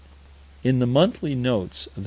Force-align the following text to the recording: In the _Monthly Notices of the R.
In 0.63 0.79
the 0.79 0.87
_Monthly 0.87 1.37
Notices 1.37 1.85
of 1.85 1.93
the 1.93 1.99
R. 1.99 1.99